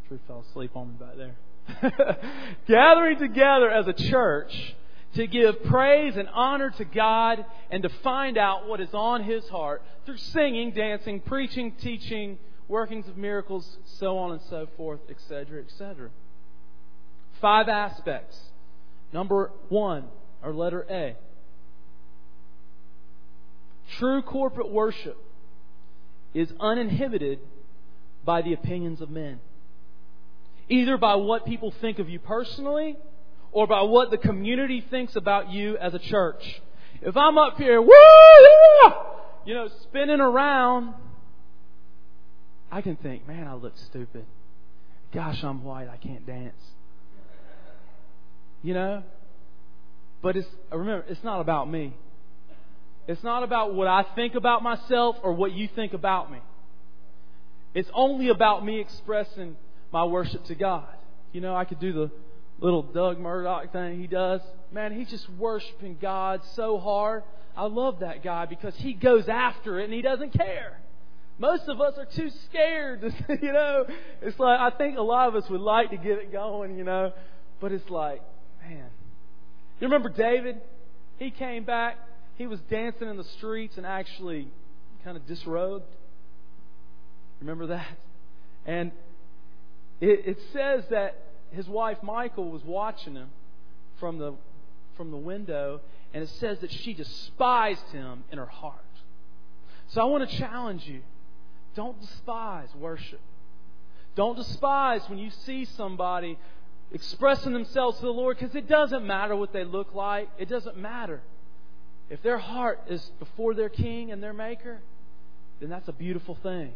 [0.08, 1.36] Drew fell asleep on me back there.
[2.68, 4.74] gathering together as a church
[5.14, 9.48] to give praise and honor to God and to find out what is on His
[9.48, 15.62] heart through singing, dancing, preaching, teaching, workings of miracles, so on and so forth, etc.,
[15.62, 16.10] etc.
[17.40, 18.38] Five aspects.
[19.12, 20.04] Number one,
[20.42, 21.16] or letter A.
[23.98, 25.16] True corporate worship
[26.32, 27.40] is uninhibited
[28.24, 29.40] by the opinions of men
[30.70, 32.96] either by what people think of you personally
[33.52, 36.62] or by what the community thinks about you as a church.
[37.02, 37.90] If I'm up here, woo,
[39.44, 40.94] you know, spinning around,
[42.70, 44.24] I can think, man, I look stupid.
[45.12, 46.62] Gosh, I'm white, I can't dance.
[48.62, 49.02] You know?
[50.22, 51.96] But it's, remember, it's not about me.
[53.08, 56.38] It's not about what I think about myself or what you think about me.
[57.74, 59.56] It's only about me expressing
[59.92, 60.88] my worship to God.
[61.32, 62.10] You know, I could do the
[62.60, 64.40] little Doug Murdoch thing he does.
[64.72, 67.22] Man, he's just worshiping God so hard.
[67.56, 70.78] I love that guy because he goes after it and he doesn't care.
[71.38, 73.00] Most of us are too scared.
[73.00, 73.86] To, you know,
[74.20, 76.76] it's like I think a lot of us would like to get it going.
[76.76, 77.12] You know,
[77.60, 78.22] but it's like,
[78.62, 78.86] man,
[79.80, 80.60] you remember David?
[81.18, 81.96] He came back.
[82.36, 84.48] He was dancing in the streets and actually
[85.02, 85.86] kind of disrobed.
[87.40, 87.86] Remember that?
[88.66, 88.92] And
[90.00, 91.16] it, it says that
[91.50, 93.28] his wife Michal was watching him
[93.98, 94.34] from the
[94.96, 95.80] from the window,
[96.12, 98.76] and it says that she despised him in her heart.
[99.88, 101.00] So I want to challenge you.
[101.74, 103.20] Don't despise worship.
[104.14, 106.38] Don't despise when you see somebody
[106.92, 110.28] expressing themselves to the Lord because it doesn't matter what they look like.
[110.38, 111.22] It doesn't matter.
[112.10, 114.80] If their heart is before their King and their Maker,
[115.60, 116.72] then that's a beautiful thing.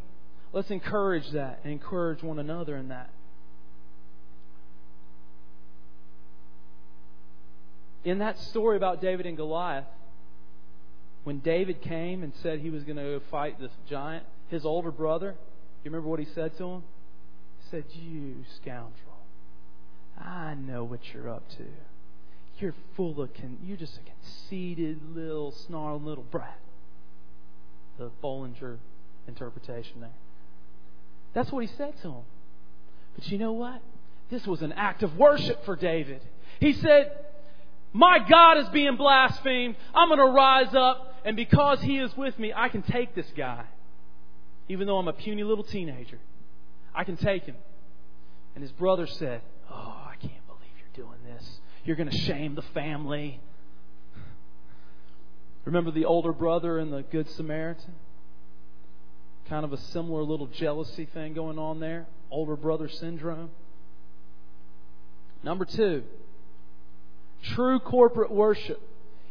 [0.55, 3.11] Let's encourage that and encourage one another in that.
[8.05, 9.87] In that story about David and Goliath,
[11.25, 15.35] when David came and said he was going to fight this giant, his older brother,
[15.83, 16.83] you remember what he said to him?
[17.59, 18.93] He said, You scoundrel,
[20.17, 21.65] I know what you're up to.
[22.61, 26.61] You're full of, con- you're just a conceited little, snarling little brat.
[27.99, 28.79] The Bollinger
[29.27, 30.11] interpretation there.
[31.35, 32.23] That's what he said to him.
[33.17, 33.83] But you know what?
[34.31, 36.23] This was an act of worship for David.
[36.61, 37.13] He said,
[37.93, 39.77] My God is being blasphemed.
[39.95, 43.31] I'm going to rise up, and because he is with me, I can take this
[43.37, 43.65] guy.
[44.69, 46.19] Even though I'm a puny little teenager,
[46.95, 47.57] I can take him.
[48.55, 51.61] And his brother said, Oh, I can't believe you're doing this.
[51.85, 53.41] You're going to shame the family.
[55.65, 57.95] Remember the older brother and the Good Samaritan?
[59.49, 63.51] Kind of a similar little jealousy thing going on there, older brother syndrome.
[65.43, 66.05] Number two,
[67.43, 68.81] true corporate worship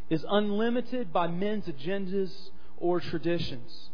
[0.08, 2.32] is unlimited by men's agendas
[2.76, 3.90] or traditions.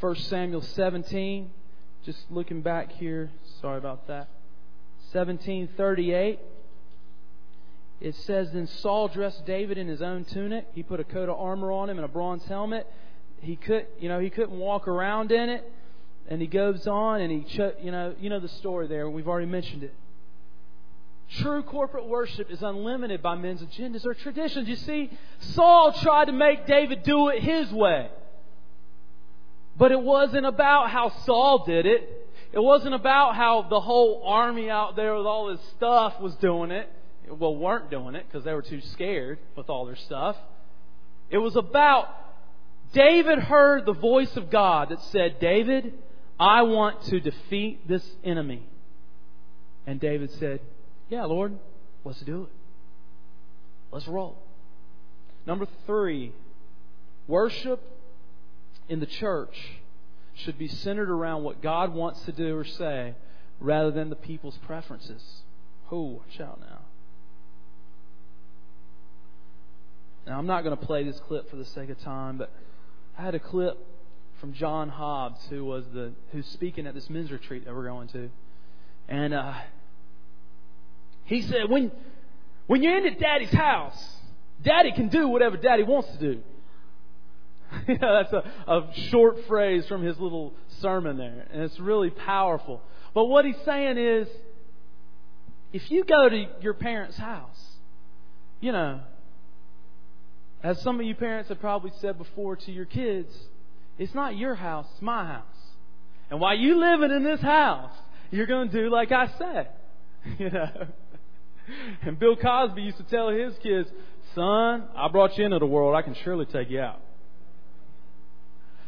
[0.00, 1.50] 1 Samuel 17,
[2.04, 3.30] just looking back here,
[3.60, 4.28] sorry about that.
[5.12, 6.38] 1738.
[8.00, 10.66] it says, Then Saul dressed David in his own tunic.
[10.74, 12.86] He put a coat of armor on him and a bronze helmet.
[13.40, 15.64] He could, you know, he couldn't walk around in it.
[16.30, 19.08] And he goes on and he, you know, you know the story there.
[19.08, 19.94] We've already mentioned it.
[21.30, 24.68] True corporate worship is unlimited by men's agendas or traditions.
[24.68, 28.08] You see, Saul tried to make David do it his way.
[29.76, 32.28] But it wasn't about how Saul did it.
[32.52, 36.70] It wasn't about how the whole army out there with all this stuff was doing
[36.70, 36.90] it.
[37.30, 40.36] Well, weren't doing it because they were too scared with all their stuff.
[41.30, 42.08] It was about
[42.92, 45.94] David heard the voice of God that said, David,
[46.40, 48.62] I want to defeat this enemy.
[49.86, 50.60] And David said,
[51.08, 51.58] Yeah, Lord,
[52.04, 52.48] let's do it.
[53.90, 54.38] Let's roll.
[55.46, 56.32] Number three,
[57.26, 57.82] worship
[58.88, 59.56] in the church
[60.34, 63.14] should be centered around what God wants to do or say
[63.60, 65.22] rather than the people's preferences.
[65.88, 66.18] Who?
[66.18, 66.80] watch out now.
[70.26, 72.50] Now, I'm not going to play this clip for the sake of time, but
[73.18, 73.84] I had a clip
[74.40, 78.06] from John Hobbs, who was the who's speaking at this men's retreat that we're going
[78.08, 78.30] to,
[79.08, 79.54] and uh,
[81.24, 81.90] he said, "When
[82.68, 84.00] when you're in at Daddy's house,
[84.62, 86.42] Daddy can do whatever Daddy wants to do."
[87.88, 92.80] yeah, that's a, a short phrase from his little sermon there, and it's really powerful.
[93.14, 94.28] But what he's saying is,
[95.72, 97.60] if you go to your parents' house,
[98.60, 99.00] you know,
[100.62, 103.32] as some of you parents have probably said before to your kids,
[103.98, 105.44] it's not your house, it's my house.
[106.30, 107.92] And while you living in this house,
[108.30, 109.68] you're going to do like I said.
[110.38, 110.86] You know.
[112.02, 113.88] And Bill Cosby used to tell his kids,
[114.34, 115.94] "Son, I brought you into the world.
[115.94, 117.00] I can surely take you out."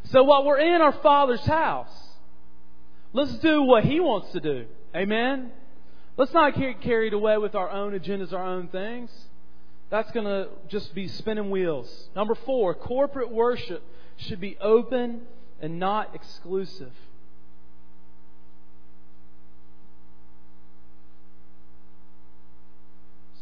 [0.05, 1.93] So while we're in our Father's house,
[3.13, 4.67] let's do what He wants to do.
[4.95, 5.53] Amen.
[6.17, 9.11] Let's not get carried away with our own agendas, our own things.
[9.90, 12.09] That's going to just be spinning wheels.
[12.14, 13.83] Number four, corporate worship
[14.16, 15.22] should be open
[15.61, 16.92] and not exclusive.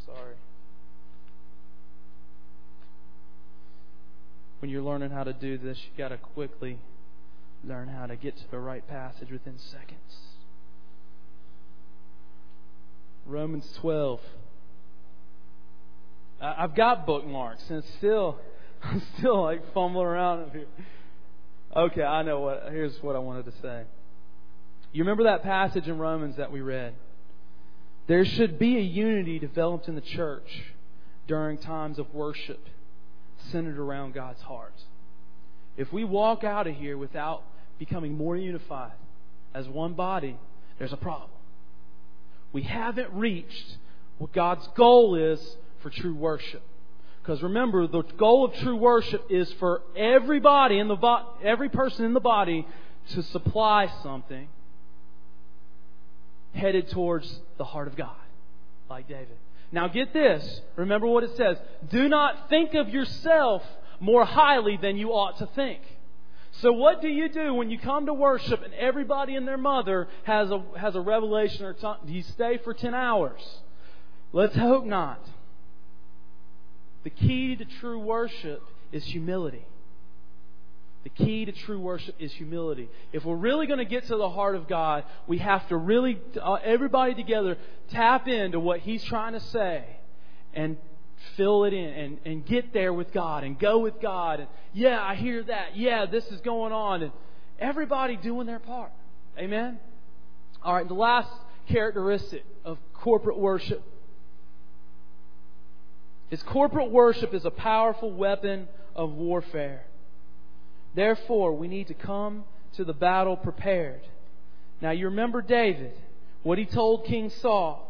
[0.07, 0.35] Sorry.
[4.61, 6.79] When you're learning how to do this, you've got to quickly
[7.63, 10.17] learn how to get to the right passage within seconds.
[13.27, 14.21] Romans 12.
[16.41, 18.39] I've got bookmarks, and still,
[18.83, 20.67] I'm still like fumbling around up here.
[21.75, 22.69] Okay, I know what.
[22.71, 23.85] Here's what I wanted to say.
[24.93, 26.95] You remember that passage in Romans that we read?
[28.07, 30.63] There should be a unity developed in the church
[31.27, 32.67] during times of worship
[33.53, 34.75] centered around God's heart.
[35.77, 37.43] If we walk out of here without
[37.79, 38.93] becoming more unified
[39.55, 40.39] as one body,
[40.79, 41.31] there's a problem.
[42.53, 43.77] We haven't reached
[44.17, 45.57] what God's goal is
[45.89, 46.63] for true worship.
[47.23, 52.05] Because remember, the goal of true worship is for everybody in the bo- every person
[52.05, 52.67] in the body
[53.11, 54.49] to supply something
[56.55, 58.17] headed towards the heart of God,
[58.89, 59.37] like David.
[59.71, 60.61] Now get this.
[60.77, 61.59] Remember what it says.
[61.91, 63.63] Do not think of yourself
[64.01, 65.81] more highly than you ought to think.
[66.63, 70.09] So what do you do when you come to worship and everybody and their mother
[70.25, 73.41] has a has a revelation or t- do you stay for 10 hours?
[74.33, 75.21] Let's hope not.
[77.09, 79.67] The key to true worship is humility.
[81.05, 82.91] The key to true worship is humility.
[83.15, 86.21] If we're really going to get to the heart of God, we have to really,
[86.39, 87.57] uh, everybody together,
[87.89, 89.87] tap into what He's trying to say
[90.53, 90.77] and
[91.39, 94.41] fill it in and, and get there with God and go with God.
[94.41, 95.79] And yeah, I hear that.
[95.79, 97.03] Yeah, this is going on.
[97.05, 97.13] And
[97.59, 98.93] everybody doing their part.
[99.39, 99.79] Amen?
[100.63, 101.31] All right, the last
[101.69, 103.83] characteristic of corporate worship
[106.31, 109.85] his corporate worship is a powerful weapon of warfare.
[110.95, 114.01] Therefore, we need to come to the battle prepared.
[114.81, 115.93] Now, you remember David,
[116.43, 117.85] what he told King Saul.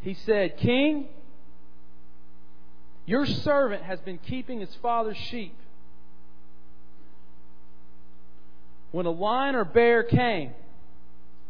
[0.00, 1.08] He said, King,
[3.06, 5.56] your servant has been keeping his father's sheep.
[8.92, 10.52] When a lion or bear came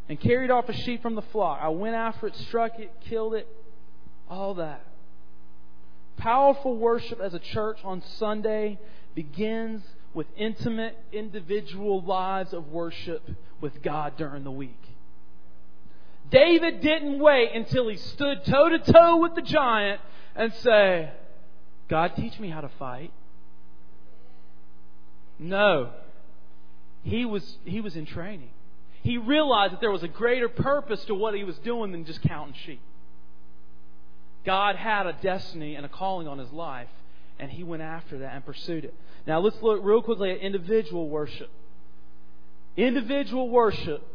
[0.08, 3.34] and carried off a sheep from the flock, I went after it, struck it, killed
[3.34, 3.48] it,
[4.30, 4.84] all that.
[6.16, 8.78] Powerful worship as a church on Sunday
[9.14, 9.82] begins
[10.14, 13.28] with intimate individual lives of worship
[13.60, 14.80] with God during the week.
[16.30, 20.00] David didn't wait until he stood toe to toe with the giant
[20.34, 21.10] and say,
[21.88, 23.12] God, teach me how to fight.
[25.38, 25.90] No.
[27.02, 28.50] He was, he was in training.
[29.02, 32.22] He realized that there was a greater purpose to what he was doing than just
[32.22, 32.80] counting sheep.
[34.44, 36.88] God had a destiny and a calling on his life,
[37.38, 38.94] and he went after that and pursued it.
[39.26, 41.50] Now let's look real quickly at individual worship.
[42.76, 44.06] Individual worship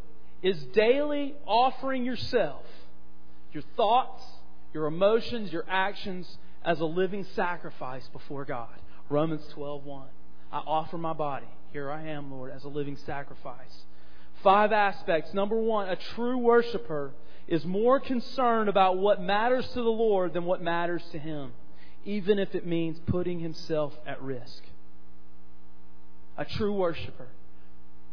[0.41, 2.65] is daily offering yourself,
[3.51, 4.23] your thoughts,
[4.73, 8.69] your emotions, your actions as a living sacrifice before God.
[9.09, 10.07] Romans 12:1.
[10.51, 11.47] I offer my body.
[11.71, 13.86] Here I am, Lord, as a living sacrifice.
[14.43, 15.34] Five aspects.
[15.34, 17.11] Number 1, a true worshiper
[17.50, 21.52] is more concerned about what matters to the Lord than what matters to him,
[22.06, 24.62] even if it means putting himself at risk.
[26.38, 27.28] A true worshiper.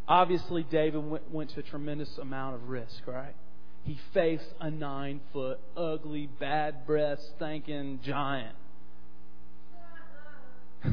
[0.08, 3.34] Obviously, David went, went to a tremendous amount of risk, right?
[3.84, 8.56] He faced a nine foot, ugly, bad breath, stinking giant.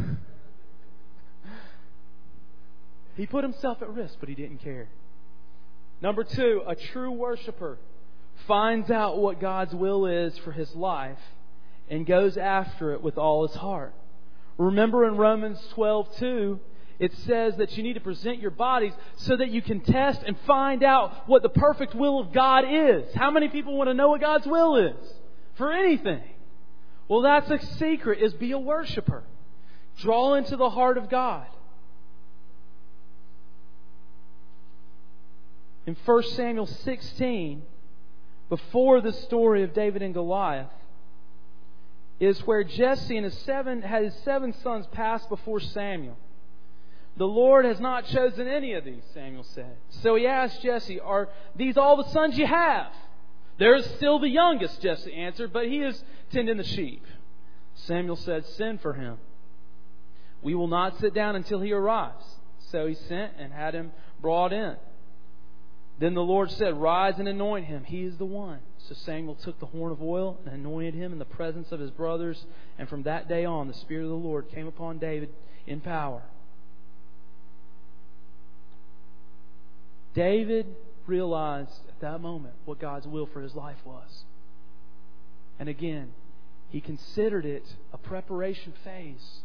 [3.15, 4.89] he put himself at risk, but he didn't care.
[6.01, 7.77] Number two, a true worshiper
[8.47, 11.19] finds out what God's will is for his life
[11.89, 13.93] and goes after it with all his heart.
[14.57, 16.59] Remember in Romans 12:2,
[16.99, 20.37] it says that you need to present your bodies so that you can test and
[20.41, 23.13] find out what the perfect will of God is.
[23.15, 25.13] How many people want to know what God's will is
[25.55, 26.23] for anything?
[27.07, 29.23] Well, that's a secret is be a worshiper.
[29.97, 31.45] Draw into the heart of God.
[35.85, 37.63] In 1 Samuel 16,
[38.53, 40.69] before the story of David and Goliath,
[42.19, 46.15] is where Jesse and his seven had his seven sons pass before Samuel.
[47.17, 49.75] The Lord has not chosen any of these, Samuel said.
[50.03, 52.91] So he asked Jesse, Are these all the sons you have?
[53.57, 57.03] There is still the youngest, Jesse answered, but he is tending the sheep.
[57.73, 59.17] Samuel said, Send for him.
[60.43, 62.23] We will not sit down until he arrives.
[62.69, 64.75] So he sent and had him brought in.
[66.03, 67.85] Then the Lord said, Rise and anoint him.
[67.85, 68.59] He is the one.
[68.89, 71.91] So Samuel took the horn of oil and anointed him in the presence of his
[71.91, 72.45] brothers.
[72.77, 75.29] And from that day on, the Spirit of the Lord came upon David
[75.65, 76.21] in power.
[80.13, 80.75] David
[81.07, 84.25] realized at that moment what God's will for his life was.
[85.57, 86.11] And again,
[86.67, 89.39] he considered it a preparation phase.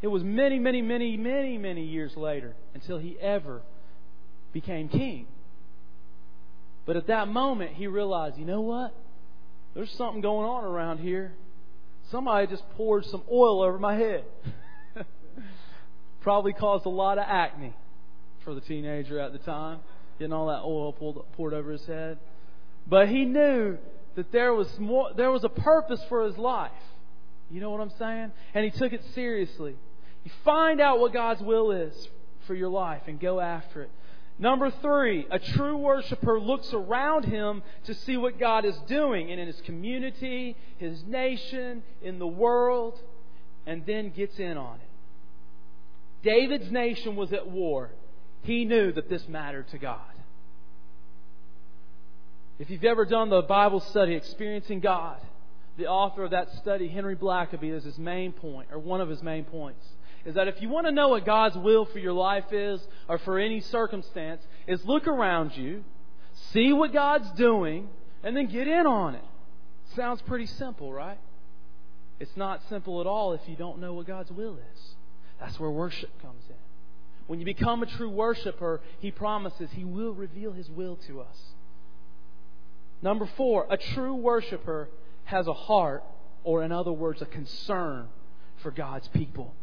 [0.00, 3.60] It was many, many, many, many, many years later until he ever
[4.54, 5.26] became king.
[6.88, 8.94] But at that moment, he realized, you know what?
[9.74, 11.34] There's something going on around here.
[12.10, 14.24] Somebody just poured some oil over my head.
[16.22, 17.74] Probably caused a lot of acne
[18.42, 19.80] for the teenager at the time
[20.18, 22.16] getting all that oil pulled, poured over his head.
[22.86, 23.76] But he knew
[24.16, 26.72] that there was more, there was a purpose for his life.
[27.50, 28.32] You know what I'm saying?
[28.54, 29.76] And he took it seriously.
[30.24, 32.08] You find out what God's will is
[32.46, 33.90] for your life and go after it.
[34.38, 39.44] Number three, a true worshiper looks around him to see what God is doing in
[39.44, 43.00] his community, his nation, in the world,
[43.66, 44.88] and then gets in on it.
[46.22, 47.90] David's nation was at war.
[48.42, 50.00] He knew that this mattered to God.
[52.60, 55.20] If you've ever done the Bible study, Experiencing God,
[55.76, 59.22] the author of that study, Henry Blackaby, is his main point, or one of his
[59.22, 59.84] main points,
[60.24, 63.18] is that if you want to know what God's will for your life is, or
[63.18, 65.84] for any circumstance, is look around you,
[66.52, 67.88] see what God's doing,
[68.22, 69.24] and then get in on it.
[69.96, 71.18] Sounds pretty simple, right?
[72.20, 74.94] It's not simple at all if you don't know what God's will is.
[75.40, 76.56] That's where worship comes in.
[77.26, 81.36] When you become a true worshiper, He promises He will reveal His will to us.
[83.02, 84.88] Number four, a true worshiper
[85.24, 86.02] has a heart,
[86.42, 88.08] or in other words, a concern
[88.62, 89.54] for God's people.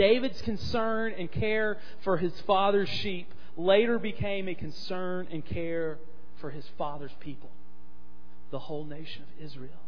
[0.00, 5.98] David's concern and care for his father's sheep later became a concern and care
[6.40, 7.50] for his father's people,
[8.50, 9.82] the whole nation of Israel.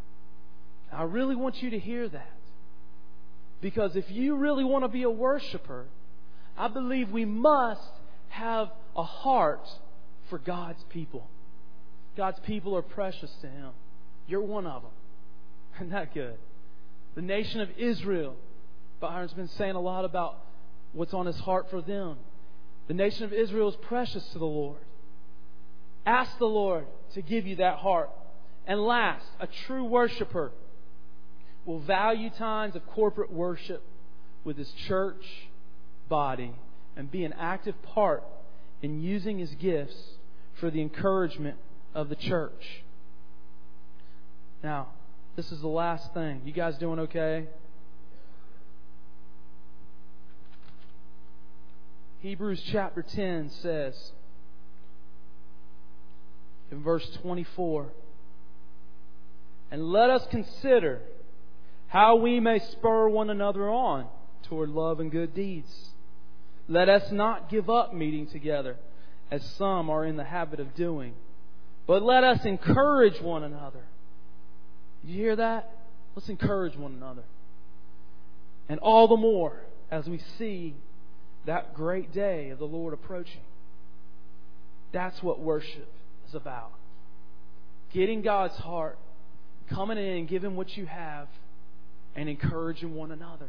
[0.92, 2.36] I really want you to hear that.
[3.62, 5.86] Because if you really want to be a worshiper,
[6.58, 7.80] I believe we must
[8.28, 9.66] have a heart
[10.28, 11.26] for God's people.
[12.18, 13.70] God's people are precious to Him.
[14.26, 14.90] You're one of them.
[15.76, 16.36] Isn't that good?
[17.14, 18.36] The nation of Israel,
[19.02, 20.38] Byron's been saying a lot about
[20.92, 22.16] what's on his heart for them.
[22.86, 24.78] The nation of Israel is precious to the Lord.
[26.06, 28.10] Ask the Lord to give you that heart.
[28.64, 30.52] And last, a true worshiper
[31.66, 33.82] will value times of corporate worship
[34.44, 35.24] with his church
[36.08, 36.54] body
[36.96, 38.22] and be an active part
[38.82, 39.96] in using his gifts
[40.60, 41.56] for the encouragement
[41.92, 42.84] of the church.
[44.62, 44.88] Now,
[45.34, 46.42] this is the last thing.
[46.44, 47.48] You guys doing okay?
[52.22, 54.12] Hebrews chapter 10 says
[56.70, 57.88] in verse 24
[59.72, 61.00] And let us consider
[61.88, 64.06] how we may spur one another on
[64.44, 65.90] toward love and good deeds.
[66.68, 68.76] Let us not give up meeting together,
[69.28, 71.14] as some are in the habit of doing,
[71.88, 73.82] but let us encourage one another.
[75.02, 75.74] You hear that?
[76.14, 77.24] Let's encourage one another.
[78.68, 79.56] And all the more
[79.90, 80.76] as we see
[81.46, 83.40] that great day of the Lord approaching.
[84.92, 85.88] That's what worship
[86.28, 86.72] is about.
[87.92, 88.98] Getting God's heart,
[89.68, 91.28] coming in and giving what you have,
[92.14, 93.48] and encouraging one another.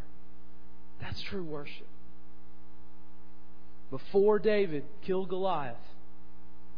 [1.02, 1.88] That's true worship.
[3.92, 5.76] Before David killed Goliath,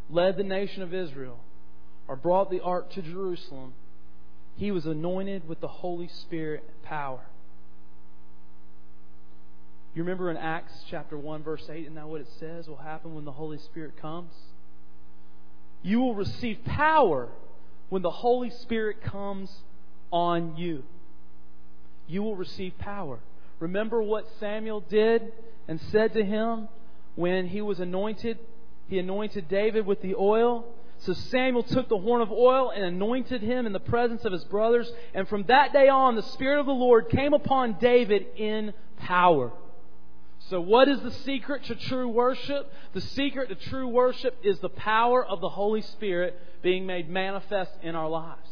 [0.09, 1.39] led the nation of Israel,
[2.07, 3.73] or brought the ark to Jerusalem,
[4.57, 7.21] he was anointed with the Holy Spirit and power.
[9.95, 13.15] You remember in Acts chapter 1, verse 8, and that what it says will happen
[13.15, 14.33] when the Holy Spirit comes?
[15.81, 17.29] You will receive power
[17.87, 19.49] when the Holy Spirit comes
[20.11, 20.83] on you.
[22.07, 23.19] You will receive power.
[23.59, 25.31] Remember what Samuel did
[25.69, 26.67] and said to him
[27.15, 28.37] when he was anointed?
[28.89, 30.65] He anointed David with the oil.
[30.97, 34.43] So Samuel took the horn of oil and anointed him in the presence of his
[34.43, 34.91] brothers.
[35.13, 39.53] And from that day on, the Spirit of the Lord came upon David in power.
[40.49, 42.71] So, what is the secret to true worship?
[42.93, 47.71] The secret to true worship is the power of the Holy Spirit being made manifest
[47.81, 48.49] in our lives.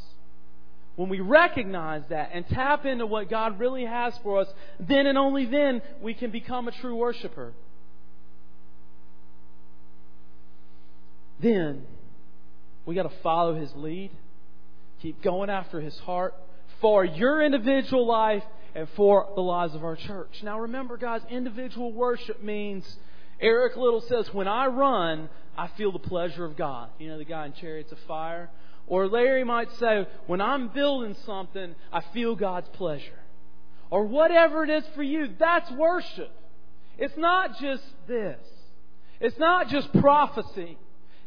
[0.96, 4.48] When we recognize that and tap into what God really has for us,
[4.80, 7.54] then and only then we can become a true worshiper.
[11.40, 11.84] Then
[12.86, 14.12] we got to follow His lead,
[15.02, 16.34] keep going after His heart
[16.82, 18.44] for your individual life
[18.76, 20.42] and for the lives of our church.
[20.44, 22.98] Now remember, guys, individual worship means
[23.40, 26.90] Eric Liddell says, when I run, I feel the pleasure of God.
[27.00, 28.50] You know, the guy in Chariots of Fire.
[28.88, 33.20] Or Larry might say, when I'm building something, I feel God's pleasure.
[33.90, 36.32] Or whatever it is for you, that's worship.
[36.98, 38.40] It's not just this.
[39.20, 40.78] It's not just prophecy.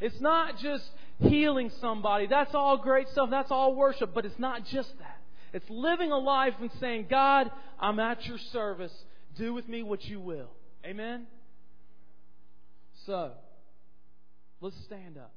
[0.00, 0.84] It's not just
[1.20, 2.26] healing somebody.
[2.26, 3.30] That's all great stuff.
[3.30, 4.12] That's all worship.
[4.14, 5.15] But it's not just that.
[5.56, 7.50] It's living a life and saying, God,
[7.80, 8.92] I'm at your service.
[9.38, 10.50] Do with me what you will.
[10.84, 11.26] Amen?
[13.06, 13.32] So,
[14.60, 15.32] let's stand up.